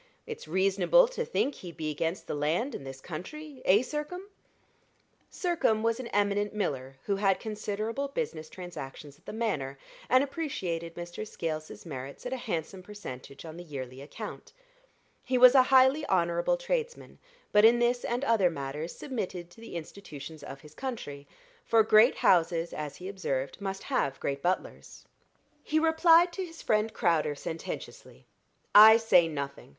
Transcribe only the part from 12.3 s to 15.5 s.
a handsome percentage on the yearly account. He